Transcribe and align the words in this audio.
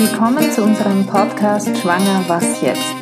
Willkommen 0.00 0.48
zu 0.52 0.62
unserem 0.62 1.04
Podcast 1.04 1.76
Schwanger 1.76 2.22
Was 2.28 2.60
jetzt? 2.62 2.94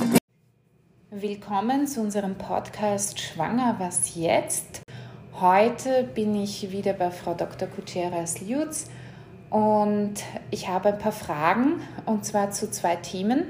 Willkommen 1.11 1.87
zu 1.87 2.00
unserem 2.00 2.37
Podcast 2.37 3.21
Schwanger 3.21 3.77
Was 3.79 4.14
jetzt? 4.14 4.80
Heute 5.38 6.04
bin 6.04 6.35
ich 6.35 6.72
wieder 6.72 6.95
bei 6.95 7.11
Frau 7.11 7.35
Dr. 7.35 7.69
Gutierrez-Liutz 7.69 8.88
und 9.51 10.14
ich 10.51 10.69
habe 10.69 10.88
ein 10.88 10.98
paar 10.98 11.12
Fragen 11.12 11.82
und 12.06 12.24
zwar 12.24 12.51
zu 12.51 12.70
zwei 12.70 12.97
Themen. 12.97 13.48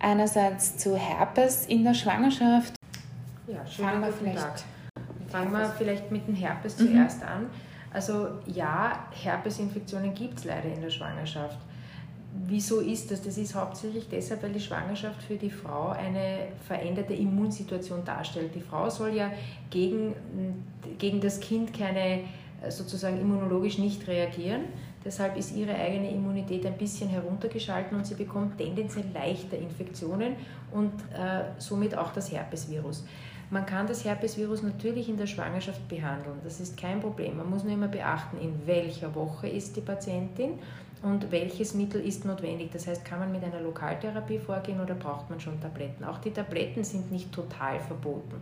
Einerseits 0.00 0.76
zu 0.76 0.96
Herpes 0.96 1.66
in 1.66 1.84
der 1.84 1.94
Schwangerschaft. 1.94 2.74
Ja, 3.46 3.64
schönen 3.68 3.88
Fangen 3.88 4.00
wir 4.02 4.12
vielleicht 4.12 4.40
Tag. 4.40 4.62
Fangen 5.28 5.52
wir 5.52 5.66
vielleicht 5.78 6.10
mit 6.10 6.26
dem 6.26 6.34
Herpes 6.34 6.76
mhm. 6.80 6.88
zuerst 6.88 7.22
an. 7.22 7.50
Also 7.92 8.30
ja, 8.46 9.04
Herpesinfektionen 9.12 10.12
gibt 10.12 10.40
es 10.40 10.44
leider 10.44 10.72
in 10.72 10.80
der 10.80 10.90
Schwangerschaft. 10.90 11.58
Wieso 12.46 12.80
ist 12.80 13.10
das? 13.10 13.22
Das 13.22 13.38
ist 13.38 13.54
hauptsächlich 13.54 14.08
deshalb, 14.08 14.42
weil 14.42 14.52
die 14.52 14.60
Schwangerschaft 14.60 15.22
für 15.22 15.36
die 15.36 15.50
Frau 15.50 15.88
eine 15.88 16.48
veränderte 16.66 17.14
Immunsituation 17.14 18.04
darstellt. 18.04 18.54
Die 18.54 18.60
Frau 18.60 18.88
soll 18.88 19.14
ja 19.14 19.32
gegen, 19.68 20.14
gegen 20.98 21.20
das 21.20 21.40
Kind 21.40 21.76
keine 21.76 22.20
sozusagen 22.68 23.20
immunologisch 23.20 23.78
nicht 23.78 24.06
reagieren. 24.06 24.64
Deshalb 25.04 25.36
ist 25.36 25.56
ihre 25.56 25.74
eigene 25.74 26.10
Immunität 26.10 26.66
ein 26.66 26.76
bisschen 26.76 27.08
heruntergeschalten 27.08 27.96
und 27.96 28.06
sie 28.06 28.14
bekommt 28.14 28.58
tendenziell 28.58 29.06
leichter 29.14 29.56
Infektionen 29.56 30.36
und 30.72 30.92
äh, 31.14 31.44
somit 31.58 31.96
auch 31.96 32.12
das 32.12 32.30
Herpesvirus. 32.30 33.04
Man 33.48 33.64
kann 33.66 33.86
das 33.86 34.04
Herpesvirus 34.04 34.62
natürlich 34.62 35.08
in 35.08 35.16
der 35.16 35.26
Schwangerschaft 35.26 35.88
behandeln, 35.88 36.36
das 36.44 36.60
ist 36.60 36.76
kein 36.76 37.00
Problem. 37.00 37.38
Man 37.38 37.48
muss 37.48 37.64
nur 37.64 37.72
immer 37.72 37.88
beachten, 37.88 38.36
in 38.38 38.66
welcher 38.66 39.14
Woche 39.14 39.48
ist 39.48 39.74
die 39.76 39.80
Patientin 39.80 40.58
und 41.02 41.30
welches 41.30 41.74
Mittel 41.74 42.04
ist 42.04 42.24
notwendig. 42.24 42.70
Das 42.72 42.86
heißt, 42.86 43.04
kann 43.04 43.20
man 43.20 43.32
mit 43.32 43.42
einer 43.42 43.60
Lokaltherapie 43.60 44.38
vorgehen 44.38 44.80
oder 44.80 44.94
braucht 44.94 45.30
man 45.30 45.40
schon 45.40 45.60
Tabletten? 45.60 46.04
Auch 46.04 46.18
die 46.18 46.30
Tabletten 46.30 46.84
sind 46.84 47.10
nicht 47.10 47.32
total 47.32 47.80
verboten. 47.80 48.36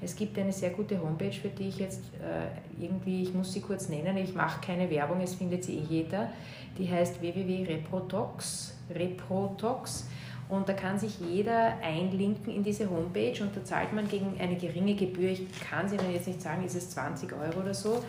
Es 0.00 0.16
gibt 0.16 0.38
eine 0.38 0.52
sehr 0.52 0.70
gute 0.70 1.00
Homepage, 1.00 1.32
für 1.32 1.48
die 1.48 1.68
ich 1.68 1.78
jetzt 1.78 2.02
äh, 2.14 2.82
irgendwie, 2.82 3.22
ich 3.22 3.34
muss 3.34 3.52
sie 3.52 3.60
kurz 3.60 3.88
nennen, 3.88 4.16
ich 4.16 4.34
mache 4.34 4.60
keine 4.60 4.90
Werbung, 4.90 5.20
es 5.20 5.34
findet 5.34 5.62
sie 5.62 5.76
eh 5.76 5.84
jeder. 5.88 6.30
Die 6.78 6.90
heißt 6.90 7.20
www.reprotox. 7.20 8.76
Reprotox 8.92 10.08
und 10.50 10.68
da 10.68 10.72
kann 10.72 10.98
sich 10.98 11.20
jeder 11.20 11.74
einlinken 11.82 12.52
in 12.52 12.62
diese 12.62 12.90
Homepage 12.90 13.40
und 13.40 13.56
da 13.56 13.64
zahlt 13.64 13.92
man 13.92 14.08
gegen 14.08 14.36
eine 14.40 14.56
geringe 14.56 14.94
Gebühr. 14.94 15.30
Ich 15.30 15.48
kann 15.60 15.86
es 15.86 15.92
Ihnen 15.92 16.12
jetzt 16.12 16.26
nicht 16.26 16.42
sagen, 16.42 16.64
ist 16.64 16.74
es 16.74 16.90
20 16.90 17.32
Euro 17.32 17.60
oder 17.60 17.72
so. 17.72 18.02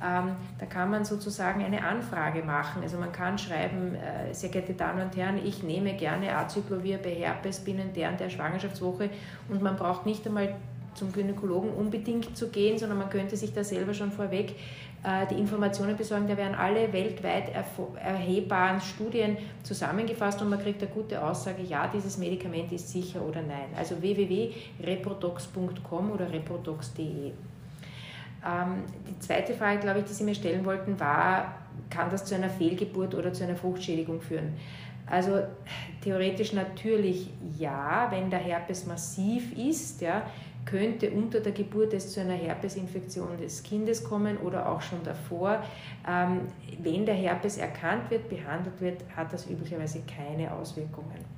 Ähm, 0.00 0.36
da 0.58 0.66
kann 0.66 0.90
man 0.90 1.04
sozusagen 1.04 1.64
eine 1.64 1.84
Anfrage 1.84 2.42
machen. 2.42 2.82
Also 2.82 2.98
man 2.98 3.10
kann 3.10 3.36
schreiben, 3.36 3.96
äh, 3.96 4.32
sehr 4.32 4.50
geehrte 4.50 4.74
Damen 4.74 5.02
und 5.02 5.16
Herren, 5.16 5.44
ich 5.44 5.64
nehme 5.64 5.94
gerne 5.94 6.36
Acyclovir 6.36 6.98
bei 6.98 7.10
Herpes 7.10 7.60
binnen 7.60 7.92
der 7.92 8.10
und 8.10 8.20
der 8.20 8.30
Schwangerschaftswoche 8.30 9.10
und 9.48 9.60
man 9.60 9.76
braucht 9.76 10.06
nicht 10.06 10.24
einmal 10.24 10.54
zum 10.98 11.12
Gynäkologen 11.12 11.70
unbedingt 11.70 12.36
zu 12.36 12.48
gehen, 12.48 12.78
sondern 12.78 12.98
man 12.98 13.08
könnte 13.08 13.36
sich 13.36 13.52
da 13.52 13.62
selber 13.64 13.94
schon 13.94 14.12
vorweg 14.12 14.54
äh, 15.04 15.26
die 15.30 15.36
Informationen 15.36 15.96
besorgen. 15.96 16.28
Da 16.28 16.36
werden 16.36 16.54
alle 16.54 16.92
weltweit 16.92 17.50
erhebbaren 17.96 18.80
Studien 18.80 19.38
zusammengefasst 19.62 20.42
und 20.42 20.50
man 20.50 20.60
kriegt 20.60 20.82
eine 20.82 20.90
gute 20.90 21.22
Aussage, 21.22 21.62
ja, 21.62 21.88
dieses 21.88 22.18
Medikament 22.18 22.72
ist 22.72 22.90
sicher 22.90 23.22
oder 23.22 23.40
nein. 23.42 23.68
Also 23.76 24.02
www.reprodox.com 24.02 26.10
oder 26.10 26.32
reprodox.de. 26.32 27.32
Ähm, 28.46 28.82
die 29.08 29.18
zweite 29.20 29.54
Frage, 29.54 29.80
glaube 29.80 30.00
ich, 30.00 30.04
die 30.06 30.12
Sie 30.12 30.24
mir 30.24 30.34
stellen 30.34 30.64
wollten, 30.64 30.98
war, 30.98 31.54
kann 31.90 32.10
das 32.10 32.24
zu 32.24 32.34
einer 32.34 32.50
Fehlgeburt 32.50 33.14
oder 33.14 33.32
zu 33.32 33.44
einer 33.44 33.56
Fruchtschädigung 33.56 34.20
führen? 34.20 34.54
Also 35.10 35.40
theoretisch 36.02 36.52
natürlich 36.52 37.30
ja, 37.58 38.08
wenn 38.10 38.30
der 38.30 38.40
Herpes 38.40 38.86
massiv 38.86 39.56
ist, 39.56 40.02
ja, 40.02 40.22
könnte 40.68 41.10
unter 41.10 41.40
der 41.40 41.52
Geburt 41.52 41.94
es 41.94 42.12
zu 42.12 42.20
einer 42.20 42.34
Herpesinfektion 42.34 43.38
des 43.38 43.62
Kindes 43.62 44.04
kommen 44.04 44.36
oder 44.38 44.68
auch 44.68 44.82
schon 44.82 45.02
davor. 45.02 45.62
Ähm, 46.06 46.42
wenn 46.82 47.06
der 47.06 47.14
Herpes 47.14 47.56
erkannt 47.56 48.10
wird, 48.10 48.28
behandelt 48.28 48.80
wird, 48.80 49.04
hat 49.16 49.32
das 49.32 49.48
üblicherweise 49.48 50.02
keine 50.02 50.52
Auswirkungen. 50.52 51.37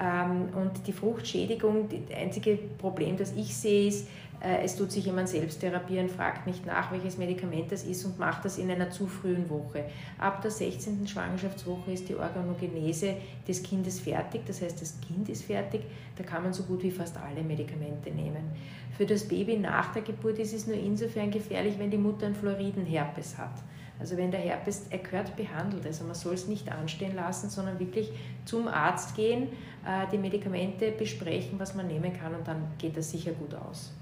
Ähm, 0.00 0.48
und 0.54 0.86
die 0.86 0.92
Fruchtschädigung, 0.92 1.88
das 1.88 2.16
einzige 2.16 2.58
Problem, 2.78 3.16
das 3.16 3.32
ich 3.32 3.54
sehe, 3.54 3.88
ist, 3.88 4.08
äh, 4.42 4.64
es 4.64 4.76
tut 4.76 4.90
sich 4.90 5.04
jemand 5.04 5.28
selbst 5.28 5.60
therapieren, 5.60 6.08
fragt 6.08 6.46
nicht 6.46 6.66
nach, 6.66 6.90
welches 6.90 7.16
Medikament 7.16 7.70
das 7.70 7.84
ist 7.84 8.04
und 8.04 8.18
macht 8.18 8.44
das 8.44 8.58
in 8.58 8.70
einer 8.70 8.90
zu 8.90 9.06
frühen 9.06 9.48
Woche. 9.48 9.84
Ab 10.18 10.42
der 10.42 10.50
16. 10.50 11.06
Schwangerschaftswoche 11.06 11.92
ist 11.92 12.08
die 12.08 12.16
Organogenese 12.16 13.14
des 13.46 13.62
Kindes 13.62 14.00
fertig, 14.00 14.42
das 14.46 14.60
heißt, 14.60 14.80
das 14.80 14.98
Kind 15.00 15.28
ist 15.28 15.44
fertig, 15.44 15.82
da 16.16 16.24
kann 16.24 16.42
man 16.42 16.52
so 16.52 16.64
gut 16.64 16.82
wie 16.82 16.90
fast 16.90 17.16
alle 17.18 17.42
Medikamente 17.42 18.10
nehmen. 18.10 18.50
Für 18.96 19.06
das 19.06 19.28
Baby 19.28 19.58
nach 19.58 19.92
der 19.92 20.02
Geburt 20.02 20.38
ist 20.38 20.54
es 20.54 20.66
nur 20.66 20.76
insofern 20.76 21.30
gefährlich, 21.30 21.78
wenn 21.78 21.90
die 21.90 21.98
Mutter 21.98 22.26
einen 22.26 22.34
Floridenherpes 22.34 23.38
hat. 23.38 23.54
Also 24.02 24.16
wenn 24.16 24.32
der 24.32 24.40
Herpes, 24.40 24.86
er 24.90 24.98
gehört 24.98 25.36
behandelt, 25.36 25.86
also 25.86 26.02
man 26.02 26.16
soll 26.16 26.34
es 26.34 26.48
nicht 26.48 26.68
anstehen 26.72 27.14
lassen, 27.14 27.48
sondern 27.48 27.78
wirklich 27.78 28.10
zum 28.44 28.66
Arzt 28.66 29.14
gehen, 29.14 29.44
äh, 29.86 30.10
die 30.10 30.18
Medikamente 30.18 30.90
besprechen, 30.90 31.60
was 31.60 31.76
man 31.76 31.86
nehmen 31.86 32.12
kann 32.12 32.34
und 32.34 32.48
dann 32.48 32.64
geht 32.78 32.96
das 32.96 33.12
sicher 33.12 33.30
gut 33.30 33.54
aus. 33.54 33.92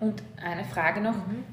Und 0.00 0.22
eine 0.42 0.64
Frage 0.64 1.02
noch. 1.02 1.14
Mhm. 1.14 1.44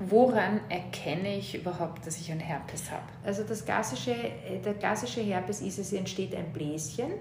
Woran 0.00 0.60
erkenne 0.70 1.36
ich 1.36 1.54
überhaupt, 1.54 2.06
dass 2.06 2.18
ich 2.18 2.32
einen 2.32 2.40
Herpes 2.40 2.90
habe? 2.90 3.02
Also 3.26 3.44
das 3.44 3.62
klassische, 3.62 4.14
äh, 4.14 4.58
der 4.64 4.72
klassische 4.72 5.20
Herpes 5.20 5.60
ist, 5.60 5.78
es 5.78 5.92
entsteht 5.92 6.34
ein 6.34 6.50
Bläschen 6.50 7.12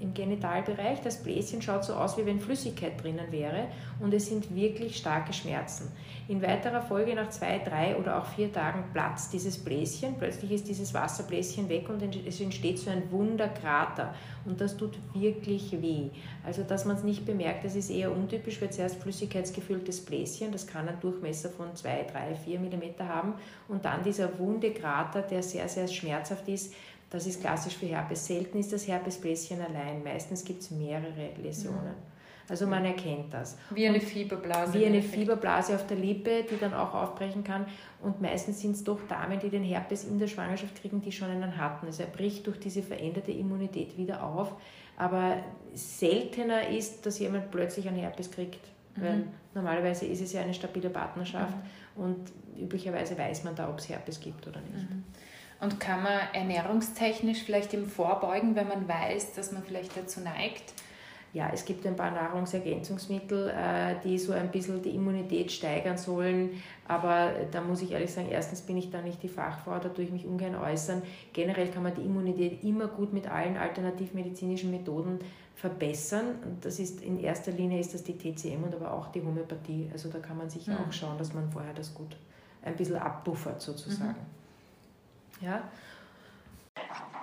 im 0.00 0.14
Genitalbereich. 0.14 1.00
Das 1.02 1.22
Bläschen 1.22 1.62
schaut 1.62 1.84
so 1.84 1.94
aus, 1.94 2.16
wie 2.18 2.26
wenn 2.26 2.40
Flüssigkeit 2.40 3.02
drinnen 3.02 3.30
wäre 3.30 3.68
und 4.00 4.12
es 4.14 4.26
sind 4.26 4.54
wirklich 4.54 4.96
starke 4.96 5.32
Schmerzen. 5.32 5.92
In 6.28 6.42
weiterer 6.42 6.80
Folge 6.80 7.14
nach 7.14 7.30
zwei, 7.30 7.58
drei 7.58 7.96
oder 7.96 8.18
auch 8.18 8.26
vier 8.26 8.52
Tagen 8.52 8.84
platzt 8.92 9.32
dieses 9.32 9.58
Bläschen. 9.58 10.14
Plötzlich 10.18 10.52
ist 10.52 10.68
dieses 10.68 10.94
Wasserbläschen 10.94 11.68
weg 11.68 11.88
und 11.88 12.02
es 12.26 12.40
entsteht 12.40 12.78
so 12.78 12.90
ein 12.90 13.10
Wunderkrater 13.10 14.14
und 14.44 14.60
das 14.60 14.76
tut 14.76 14.98
wirklich 15.12 15.72
weh. 15.82 16.10
Also, 16.44 16.62
dass 16.62 16.84
man 16.84 16.96
es 16.96 17.02
nicht 17.02 17.26
bemerkt, 17.26 17.64
das 17.64 17.74
ist 17.74 17.90
eher 17.90 18.12
untypisch, 18.12 18.60
weil 18.60 18.70
zuerst 18.70 19.02
flüssigkeitsgefülltes 19.02 20.04
Bläschen, 20.04 20.52
das 20.52 20.66
kann 20.66 20.88
einen 20.88 21.00
Durchmesser 21.00 21.50
von 21.50 21.74
2, 21.74 22.06
3, 22.12 22.34
4 22.36 22.60
mm 22.60 23.08
haben 23.08 23.34
und 23.68 23.84
dann 23.84 24.02
dieser 24.02 24.38
wunde 24.38 24.72
Krater, 24.72 25.22
der 25.22 25.42
sehr, 25.42 25.68
sehr 25.68 25.88
schmerzhaft 25.88 26.48
ist, 26.48 26.72
das 27.10 27.26
ist 27.26 27.40
klassisch 27.40 27.76
für 27.76 27.86
Herpes. 27.86 28.26
Selten 28.26 28.58
ist 28.58 28.72
das 28.72 28.86
Herpesbläschen 28.86 29.60
allein. 29.60 30.02
Meistens 30.02 30.44
gibt 30.44 30.62
es 30.62 30.70
mehrere 30.70 31.30
Läsionen. 31.42 31.84
Mhm. 31.84 32.10
Also 32.48 32.66
man 32.66 32.84
erkennt 32.84 33.32
das. 33.32 33.56
Wie 33.70 33.86
eine 33.86 34.00
Fieberblase. 34.00 34.74
Wie 34.74 34.84
eine 34.84 35.02
Fieberblase 35.02 35.74
auf 35.74 35.86
der 35.86 35.96
Lippe, 35.96 36.44
die 36.50 36.58
dann 36.58 36.74
auch 36.74 36.94
aufbrechen 36.94 37.44
kann. 37.44 37.66
Und 38.02 38.20
meistens 38.20 38.60
sind 38.60 38.72
es 38.72 38.82
doch 38.82 38.98
Damen, 39.08 39.38
die 39.38 39.50
den 39.50 39.62
Herpes 39.62 40.04
in 40.04 40.18
der 40.18 40.26
Schwangerschaft 40.26 40.80
kriegen, 40.80 41.00
die 41.00 41.12
schon 41.12 41.30
einen 41.30 41.56
hatten. 41.56 41.86
Also 41.86 42.02
er 42.02 42.08
bricht 42.08 42.46
durch 42.48 42.58
diese 42.58 42.82
veränderte 42.82 43.30
Immunität 43.30 43.96
wieder 43.96 44.24
auf. 44.24 44.52
Aber 44.96 45.36
seltener 45.74 46.68
ist, 46.68 47.06
dass 47.06 47.20
jemand 47.20 47.52
plötzlich 47.52 47.86
einen 47.86 47.98
Herpes 47.98 48.32
kriegt. 48.32 48.66
Mhm. 48.96 49.02
Weil 49.02 49.24
normalerweise 49.54 50.06
ist 50.06 50.20
es 50.20 50.32
ja 50.32 50.42
eine 50.42 50.54
stabile 50.54 50.90
Partnerschaft 50.90 51.56
mhm. 51.96 52.02
und 52.02 52.32
üblicherweise 52.60 53.16
weiß 53.16 53.44
man 53.44 53.54
da, 53.54 53.68
ob 53.68 53.78
es 53.78 53.88
Herpes 53.88 54.18
gibt 54.20 54.46
oder 54.48 54.60
nicht. 54.60 54.90
Mhm. 54.90 55.04
Und 55.60 55.78
kann 55.78 56.02
man 56.02 56.18
ernährungstechnisch 56.32 57.42
vielleicht 57.42 57.74
im 57.74 57.86
Vorbeugen, 57.86 58.54
wenn 58.54 58.68
man 58.68 58.88
weiß, 58.88 59.34
dass 59.34 59.52
man 59.52 59.62
vielleicht 59.62 59.96
dazu 59.96 60.20
neigt? 60.20 60.72
Ja, 61.32 61.50
es 61.52 61.64
gibt 61.64 61.86
ein 61.86 61.94
paar 61.94 62.10
Nahrungsergänzungsmittel, 62.10 63.50
äh, 63.50 63.94
die 64.02 64.18
so 64.18 64.32
ein 64.32 64.50
bisschen 64.50 64.82
die 64.82 64.90
Immunität 64.90 65.52
steigern 65.52 65.96
sollen. 65.96 66.60
Aber 66.88 67.30
da 67.52 67.60
muss 67.60 67.82
ich 67.82 67.92
ehrlich 67.92 68.12
sagen, 68.12 68.28
erstens 68.30 68.62
bin 68.62 68.76
ich 68.76 68.90
da 68.90 69.00
nicht 69.00 69.22
die 69.22 69.28
Fachfrau, 69.28 69.78
da 69.78 69.90
tue 69.90 70.04
ich 70.04 70.10
mich 70.10 70.26
ungern 70.26 70.56
äußern. 70.56 71.02
Generell 71.32 71.68
kann 71.68 71.84
man 71.84 71.94
die 71.94 72.00
Immunität 72.00 72.64
immer 72.64 72.88
gut 72.88 73.12
mit 73.12 73.30
allen 73.30 73.56
alternativmedizinischen 73.56 74.72
Methoden 74.72 75.20
verbessern. 75.54 76.36
Und 76.44 76.64
das 76.64 76.80
ist 76.80 77.00
in 77.00 77.20
erster 77.20 77.52
Linie 77.52 77.78
ist 77.78 77.94
das 77.94 78.02
die 78.02 78.18
TCM 78.18 78.64
und 78.64 78.74
aber 78.74 78.92
auch 78.92 79.12
die 79.12 79.22
Homöopathie. 79.22 79.88
Also 79.92 80.08
da 80.08 80.18
kann 80.18 80.36
man 80.36 80.50
sich 80.50 80.66
mhm. 80.66 80.78
auch 80.78 80.92
schauen, 80.92 81.16
dass 81.18 81.32
man 81.32 81.48
vorher 81.52 81.74
das 81.74 81.94
gut 81.94 82.16
ein 82.62 82.74
bisschen 82.74 82.96
abbuffert 82.96 83.60
sozusagen. 83.60 84.18
Mhm. 84.18 84.39
Ja. 85.40 85.60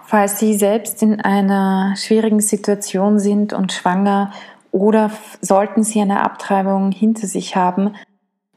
Falls 0.06 0.40
Sie 0.40 0.56
selbst 0.56 1.04
in 1.04 1.20
einer 1.20 1.94
schwierigen 1.98 2.40
Situation 2.40 3.20
sind 3.20 3.52
und 3.52 3.74
schwanger 3.74 4.32
oder 4.72 5.12
sollten 5.42 5.84
Sie 5.84 6.00
eine 6.00 6.24
Abtreibung 6.24 6.92
hinter 6.92 7.28
sich 7.28 7.58
haben, 7.58 7.96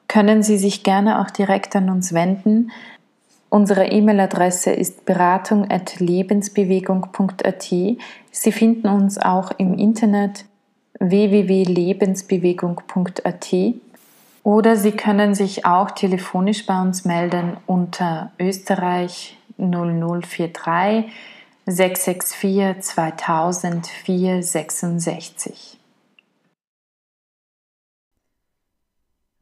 können 0.07 0.45
Sie 0.45 0.59
sich 0.59 0.85
gerne 0.85 1.21
auch 1.21 1.31
direkt 1.31 1.77
an 1.77 1.91
uns 1.91 2.13
wenden. 2.13 2.71
Unsere 3.49 3.87
E-Mail-Adresse 3.87 4.71
ist 4.71 5.07
beratung.lebensbewegung.at. 5.07 7.63
Sie 7.63 7.99
finden 8.53 8.87
uns 8.87 9.19
auch 9.19 9.51
im 9.59 9.75
Internet 9.75 10.45
www.lebensbewegung.at 11.01 13.55
oder 14.45 14.77
Sie 14.77 14.93
können 14.93 15.35
sich 15.35 15.67
auch 15.67 15.91
telefonisch 15.91 16.65
bei 16.65 16.81
uns 16.81 17.05
melden 17.05 17.57
unter 17.67 18.31
Österreich 18.39 19.37
0043 19.61 21.13
664 21.67 22.83
2000 22.83 23.87
466. 23.87 25.81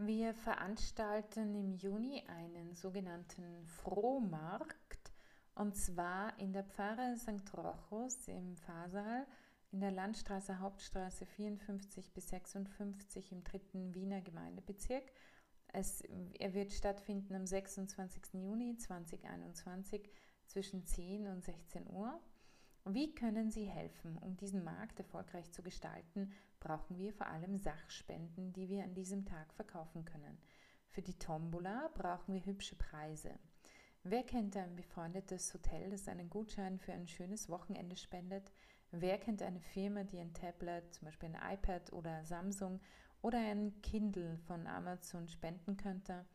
Wir 0.00 0.32
veranstalten 0.34 1.54
im 1.54 1.74
Juni 1.74 2.22
einen 2.28 2.74
sogenannten 2.74 3.64
Frohmarkt 3.66 5.12
und 5.54 5.76
zwar 5.76 6.38
in 6.38 6.52
der 6.52 6.64
Pfarre 6.64 7.16
St. 7.16 7.52
Rochus 7.56 8.28
im 8.28 8.56
Fahrsaal 8.56 9.26
in 9.72 9.80
der 9.80 9.90
Landstraße 9.90 10.60
Hauptstraße 10.60 11.26
54 11.26 12.12
bis 12.12 12.28
56 12.28 13.32
im 13.32 13.44
dritten 13.44 13.94
Wiener 13.94 14.20
Gemeindebezirk. 14.20 15.04
Es, 15.72 16.02
er 16.38 16.54
wird 16.54 16.72
stattfinden 16.72 17.34
am 17.34 17.46
26. 17.46 18.34
Juni 18.34 18.76
2021 18.76 20.10
zwischen 20.46 20.84
10 20.84 21.28
und 21.28 21.44
16 21.44 21.88
Uhr. 21.88 22.20
Wie 22.84 23.14
können 23.14 23.50
Sie 23.50 23.66
helfen? 23.66 24.16
Um 24.18 24.36
diesen 24.36 24.64
Markt 24.64 24.98
erfolgreich 24.98 25.52
zu 25.52 25.62
gestalten, 25.62 26.32
brauchen 26.58 26.96
wir 26.96 27.12
vor 27.12 27.26
allem 27.26 27.58
Sachspenden, 27.58 28.52
die 28.54 28.68
wir 28.68 28.82
an 28.82 28.94
diesem 28.94 29.26
Tag 29.26 29.52
verkaufen 29.52 30.06
können. 30.06 30.38
Für 30.88 31.02
die 31.02 31.18
Tombola 31.18 31.90
brauchen 31.94 32.32
wir 32.32 32.46
hübsche 32.46 32.76
Preise. 32.76 33.38
Wer 34.04 34.22
kennt 34.22 34.56
ein 34.56 34.74
befreundetes 34.74 35.52
Hotel, 35.52 35.90
das 35.90 36.08
einen 36.08 36.30
Gutschein 36.30 36.78
für 36.78 36.94
ein 36.94 37.08
schönes 37.08 37.50
Wochenende 37.50 37.96
spendet? 37.96 38.50
Wer 38.90 39.18
kennt 39.18 39.42
eine 39.42 39.60
Firma, 39.60 40.04
die 40.04 40.18
ein 40.18 40.32
Tablet, 40.32 40.94
zum 40.94 41.06
Beispiel 41.06 41.28
ein 41.28 41.54
iPad 41.54 41.92
oder 41.92 42.24
Samsung 42.24 42.80
oder 43.22 43.38
ein 43.38 43.80
Kindle 43.82 44.38
von 44.46 44.66
Amazon 44.66 45.28
spenden 45.28 45.76
könnte? 45.76 46.26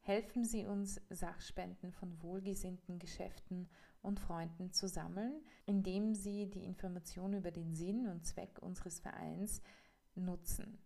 Helfen 0.00 0.44
Sie 0.44 0.66
uns, 0.66 1.00
Sachspenden 1.10 1.92
von 1.92 2.22
wohlgesinnten 2.22 2.98
Geschäften 2.98 3.68
und 4.02 4.18
Freunden 4.20 4.72
zu 4.72 4.88
sammeln, 4.88 5.42
indem 5.66 6.14
Sie 6.14 6.48
die 6.48 6.64
Information 6.64 7.34
über 7.34 7.50
den 7.50 7.74
Sinn 7.74 8.06
und 8.06 8.24
Zweck 8.24 8.58
unseres 8.60 9.00
Vereins 9.00 9.60
nutzen. 10.14 10.78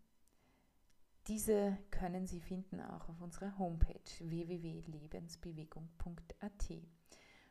Diese 1.29 1.77
können 1.91 2.27
Sie 2.27 2.41
finden 2.41 2.81
auch 2.81 3.11
auf 3.11 3.21
unserer 3.21 3.59
Homepage 3.59 4.01
www.lebensbewegung.at. 4.21 6.73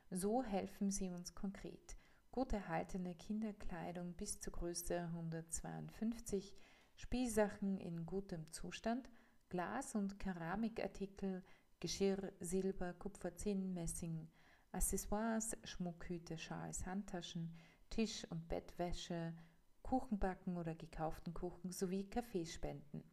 So 0.10 0.44
helfen 0.44 0.90
Sie 0.90 1.12
uns 1.12 1.36
konkret. 1.36 1.96
Gut 2.32 2.52
erhaltene 2.52 3.14
Kinderkleidung 3.16 4.14
bis 4.14 4.40
zur 4.40 4.54
Größe 4.54 5.02
152, 5.14 6.56
Spielsachen 7.00 7.78
in 7.78 8.06
gutem 8.06 8.52
Zustand, 8.52 9.10
Glas- 9.48 9.96
und 9.96 10.20
Keramikartikel, 10.20 11.44
Geschirr, 11.80 12.34
Silber, 12.42 12.94
Kupfer, 12.94 13.34
Zinn, 13.38 13.74
Messing, 13.74 14.28
Accessoires, 14.74 15.56
Schmuckhüte, 15.64 16.38
Schals, 16.38 16.86
Handtaschen, 16.86 17.56
Tisch- 17.90 18.28
und 18.30 18.50
Bettwäsche, 18.50 19.34
Kuchenbacken 19.82 20.58
oder 20.58 20.76
gekauften 20.76 21.34
Kuchen 21.34 21.72
sowie 21.72 22.04
Kaffeespenden. 22.04 23.06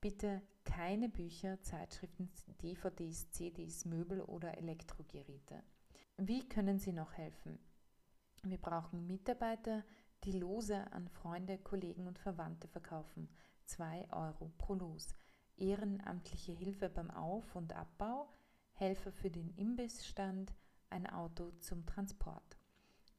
Bitte 0.00 0.40
keine 0.62 1.08
Bücher, 1.08 1.60
Zeitschriften, 1.62 2.30
DVDs, 2.62 3.32
CDs, 3.32 3.84
Möbel 3.86 4.20
oder 4.20 4.56
Elektrogeräte. 4.56 5.64
Wie 6.16 6.48
können 6.48 6.78
Sie 6.78 6.92
noch 6.92 7.14
helfen? 7.14 7.58
Wir 8.44 8.58
brauchen 8.58 9.08
Mitarbeiter, 9.08 9.84
die 10.26 10.38
Lose 10.38 10.92
an 10.92 11.08
Freunde, 11.08 11.56
Kollegen 11.58 12.06
und 12.06 12.18
Verwandte 12.18 12.68
verkaufen. 12.68 13.28
2 13.64 14.10
Euro 14.12 14.52
pro 14.58 14.74
Los 14.74 15.14
ehrenamtliche 15.56 16.52
Hilfe 16.52 16.88
beim 16.88 17.10
Auf- 17.10 17.56
und 17.56 17.72
Abbau, 17.72 18.28
Helfer 18.72 19.12
für 19.12 19.30
den 19.30 19.54
Imbissstand, 19.56 20.52
ein 20.90 21.06
Auto 21.06 21.50
zum 21.60 21.86
Transport. 21.86 22.58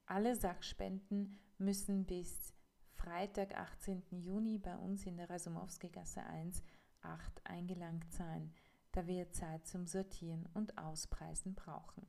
Alle 0.06 0.36
Sachspenden 0.36 1.40
müssen 1.58 2.06
bis 2.06 2.54
Freitag, 2.94 3.58
18. 3.58 4.04
Juni 4.12 4.60
bei 4.60 4.78
uns 4.78 5.06
in 5.06 5.18
der 5.18 5.30
Rasumowski-Gasse 5.30 6.24
1 6.24 6.64
8 7.02 7.42
eingelangt 7.46 8.12
sein, 8.12 8.54
da 8.92 9.08
wir 9.08 9.32
Zeit 9.32 9.66
zum 9.68 9.86
Sortieren 9.86 10.48
und 10.54 10.78
Auspreisen 10.78 11.56
brauchen. 11.56 12.06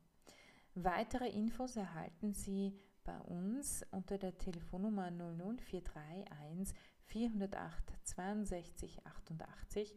Weitere 0.75 1.29
Infos 1.29 1.77
erhalten 1.77 2.35
Sie 2.35 2.79
bei 3.09 3.19
uns 3.21 3.85
unter 3.91 4.19
der 4.19 4.37
Telefonnummer 4.37 5.11
00431 5.11 6.77
408 7.07 7.91
62 8.05 9.07
88 9.07 9.97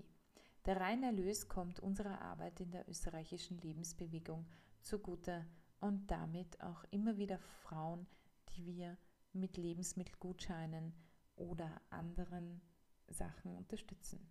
Der 0.66 0.80
Reinerlös 0.80 1.48
kommt 1.48 1.80
unserer 1.80 2.20
Arbeit 2.20 2.60
in 2.60 2.70
der 2.70 2.88
österreichischen 2.88 3.58
Lebensbewegung 3.58 4.46
zugute 4.82 5.44
und 5.80 6.12
damit 6.12 6.60
auch 6.60 6.84
immer 6.92 7.18
wieder 7.18 7.40
Frauen, 7.40 8.06
die 8.50 8.66
wir 8.66 8.96
mit 9.32 9.56
Lebensmittelgutscheinen 9.56 10.94
oder 11.34 11.80
anderen 11.90 12.60
Sachen 13.08 13.56
unterstützen. 13.56 14.30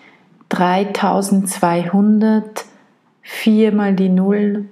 3200 0.51 2.65
4 3.21 3.71
mal 3.71 3.95
die 3.95 4.09
0, 4.09 4.65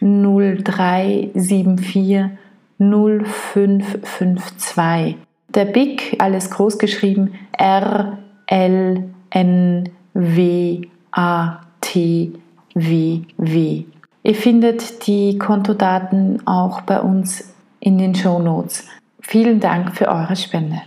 0374 0.00 2.30
0552. 2.78 5.16
Der 5.54 5.66
BIC, 5.66 6.16
alles 6.18 6.50
groß 6.50 6.78
geschrieben, 6.78 7.34
R, 7.52 8.18
L, 8.46 9.04
N, 9.30 9.88
W, 10.14 10.82
A, 11.12 11.60
T, 11.80 12.32
W, 12.74 13.20
W. 13.38 13.84
Ihr 14.22 14.34
findet 14.34 15.06
die 15.06 15.38
Kontodaten 15.38 16.46
auch 16.46 16.82
bei 16.82 17.00
uns 17.00 17.54
in 17.80 17.96
den 17.98 18.14
Show 18.14 18.38
Notes. 18.38 18.86
Vielen 19.20 19.60
Dank 19.60 19.96
für 19.96 20.08
eure 20.08 20.36
Spende. 20.36 20.82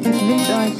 Ich 0.00 0.06
wünsche 0.06 0.52
euch 0.52 0.78